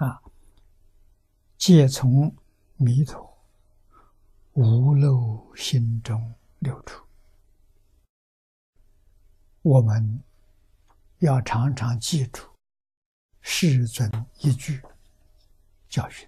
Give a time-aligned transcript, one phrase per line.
[0.00, 0.18] 啊，
[1.58, 2.34] 皆从
[2.76, 3.38] 弥陀
[4.54, 7.04] 无漏心中流出。
[9.60, 10.22] 我们
[11.18, 12.42] 要常常记住
[13.42, 14.80] 世尊一句
[15.86, 16.26] 教训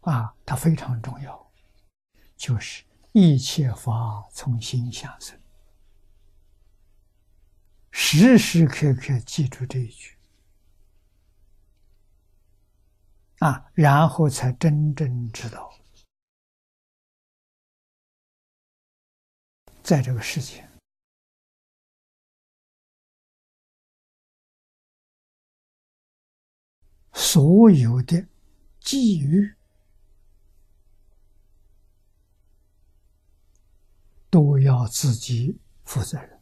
[0.00, 1.52] 啊，它非常重要，
[2.36, 5.40] 就是一切法从心想生。
[7.92, 10.16] 时时刻刻记住这一句
[13.40, 15.72] 啊，然后才真正知道，
[19.82, 20.68] 在这个世界，
[27.14, 28.28] 所有的
[28.78, 29.54] 际遇
[34.28, 36.40] 都要自己负责任。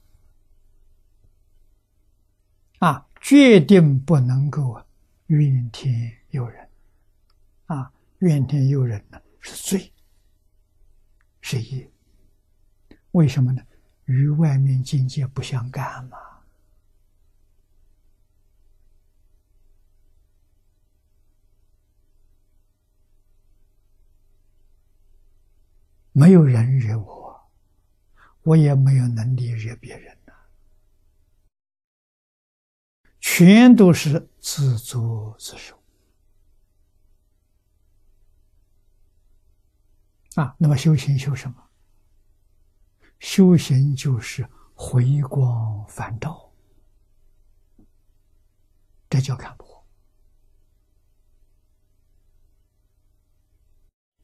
[2.81, 4.85] 啊，决定不能够
[5.27, 6.68] 怨天尤人，
[7.69, 9.93] 啊，怨天尤人呢是罪，
[11.41, 11.91] 是业。
[13.13, 13.63] 为什么呢？
[14.05, 16.19] 与外面境界不相干嘛。
[26.13, 27.49] 没有人惹我，
[28.43, 30.33] 我也没有能力惹别人呐。
[33.21, 35.78] 全都是自作自受
[40.41, 40.55] 啊！
[40.57, 41.69] 那么修行修什么？
[43.19, 46.53] 修行就是回光返照，
[49.11, 49.85] 这叫看破，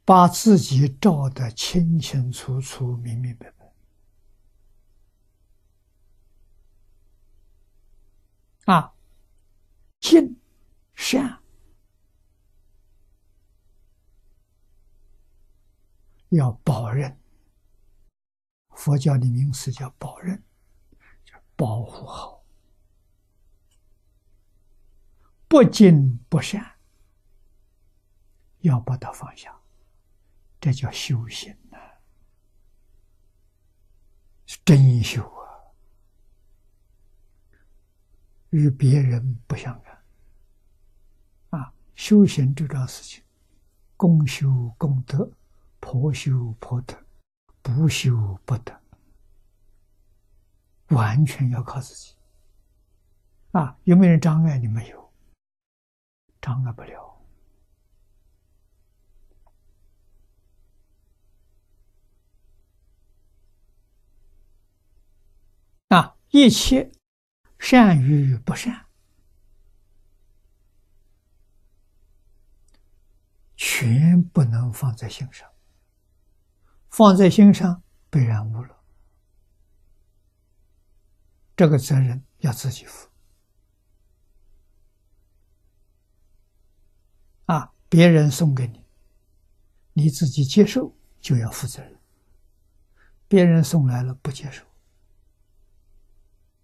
[0.04, 3.74] 把自己照得清清楚楚、明明白白。
[8.72, 8.94] 啊！
[10.00, 10.40] 信
[10.94, 11.42] 善
[16.34, 17.18] 要保任，
[18.70, 20.42] 佛教的名词叫保任，
[21.24, 22.44] 叫保护好。
[25.48, 26.74] 不敬不善，
[28.60, 29.56] 要把它放下，
[30.60, 31.78] 这叫修行呐，
[34.46, 35.44] 是真修啊。
[38.50, 40.04] 与别人不相干，
[41.50, 43.22] 啊，修行这桩事情，
[43.96, 45.30] 公修功德，
[45.94, 47.06] 婆修婆得，
[47.62, 48.80] 不修不得，
[50.88, 52.16] 完全要靠自己。
[53.52, 54.66] 啊，有没有人障碍你？
[54.66, 55.12] 没有，
[56.40, 57.24] 障碍不了。
[65.90, 66.90] 啊，一切。
[67.60, 68.84] 善与不善，
[73.56, 75.48] 全不能放在心上。
[76.96, 78.80] 放在心上被染污了，
[81.56, 83.08] 这个责任要自己负。
[87.46, 88.84] 啊，别人送给你，
[89.92, 91.98] 你自己接受就要负责任。
[93.26, 94.64] 别人送来了不接受。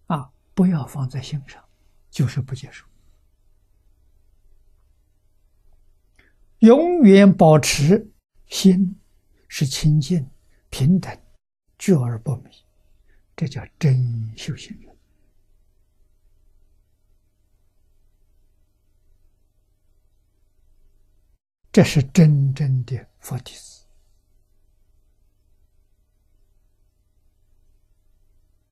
[0.05, 1.61] 啊不要放在心上，
[2.09, 2.85] 就是不接受。
[6.59, 8.13] 永远保持
[8.45, 9.00] 心
[9.53, 10.31] 是清净、
[10.69, 11.13] 平等、
[11.77, 12.49] 觉而不迷，
[13.35, 14.97] 这叫真修行人。
[21.69, 23.85] 这是真正的佛弟子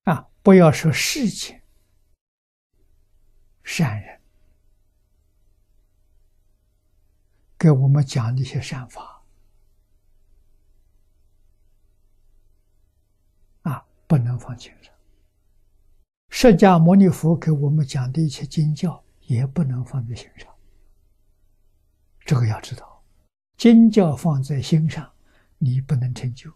[0.03, 0.29] 啊！
[0.41, 1.61] 不要说世间。
[3.65, 4.21] 善人
[7.57, 9.18] 给我们讲的一些善法
[14.49, 14.91] 放心上。
[16.29, 20.51] 释迦牟尼佛给我们讲的一些经教，也不能放在心上。
[22.25, 23.03] 这个要知道，
[23.57, 25.11] 经教放在心上，
[25.59, 26.51] 你不能成就，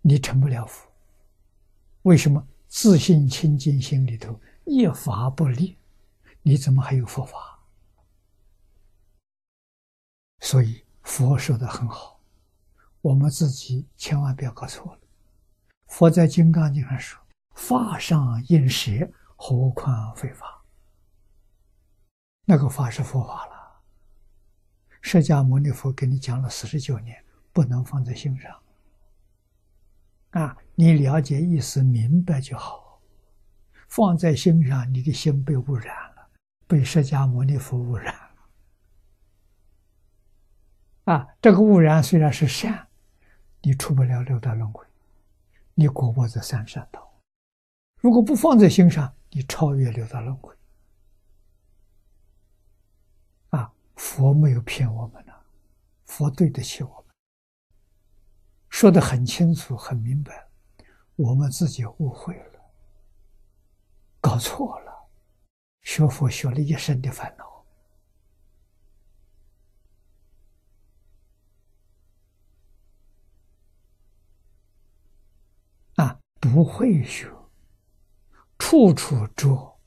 [0.00, 0.90] 你成不了佛。
[2.02, 5.76] 为什么自信清净心里头一法不立？
[6.42, 7.56] 你怎么还有佛法？
[10.40, 12.15] 所以佛说的很好，
[13.06, 14.98] 我们自己千万不要搞错了。
[15.86, 17.22] 佛在《金刚经》上说
[17.54, 18.90] ：“法上应舍，
[19.36, 20.64] 何况非法？”
[22.44, 23.52] 那个法是佛法了。
[25.00, 28.60] 释迦牟尼佛给你讲了四十九年，不能放在心上。
[30.30, 33.00] 啊，你了解意思明白就好。
[33.86, 36.28] 放在心上，你的心被污染了，
[36.66, 38.30] 被释迦牟尼佛污染了。
[41.12, 42.85] 啊，这个污染虽然是善，
[43.66, 44.86] 你出不了六道轮回，
[45.74, 47.20] 你过不这三善道。
[47.96, 50.54] 如果不放在心上，你超越六道轮回。
[53.50, 55.32] 啊，佛没有骗我们呢，
[56.04, 57.14] 佛对得起我们，
[58.68, 60.46] 说的很清楚、很明白，
[61.16, 62.60] 我们自己误会了，
[64.20, 65.08] 搞错了，
[65.82, 67.55] 学佛学了一生的烦恼，
[76.66, 77.32] 会学。
[78.58, 79.78] 处处着，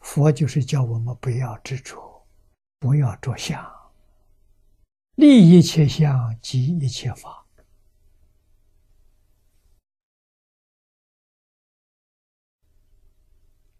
[0.00, 2.26] 佛就是叫我们不要执着，
[2.80, 3.64] 不要着相，
[5.14, 7.46] 立一切相即一切法。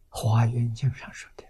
[0.08, 1.44] 华严经上说的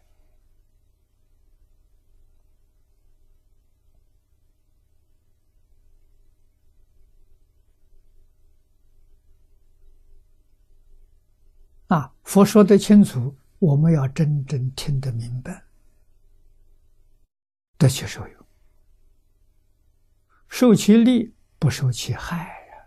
[12.31, 15.65] 佛说得清楚，我们要真正听得明白，
[17.77, 18.47] 得其受用，
[20.49, 22.87] 受其利，不受其害呀。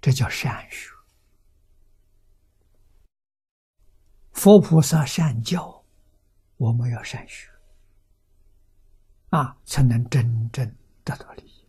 [0.00, 0.92] 这叫善学。
[4.30, 5.84] 佛菩萨善教，
[6.56, 7.50] 我们要善学，
[9.30, 10.72] 啊，才能真正
[11.02, 11.59] 得到利益。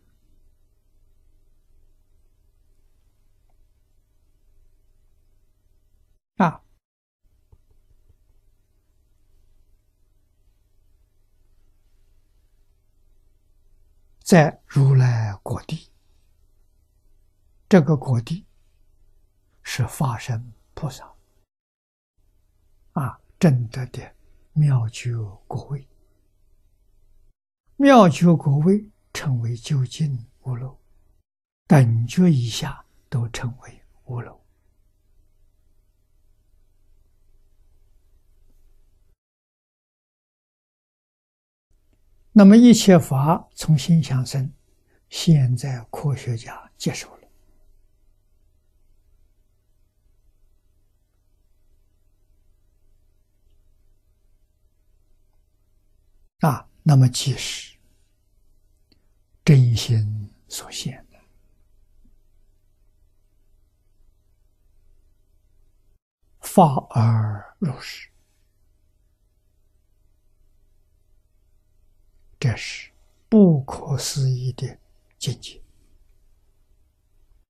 [14.32, 15.90] 在如来果地，
[17.68, 18.46] 这个果地
[19.62, 21.04] 是法身菩萨。
[22.92, 24.10] 啊，正德的
[24.54, 25.12] 妙觉
[25.46, 25.86] 果位，
[27.76, 30.80] 妙觉果位称为究竟无漏，
[31.66, 34.41] 等觉以下都称为无漏。
[42.34, 44.50] 那么一切法从心想生，
[45.10, 47.28] 现在科学家接受了
[56.40, 56.66] 啊。
[56.82, 57.76] 那么即是
[59.44, 61.18] 真心所现的
[66.40, 68.11] 法而入世。
[72.42, 72.90] 这是
[73.28, 74.76] 不可思议的
[75.16, 75.60] 境界。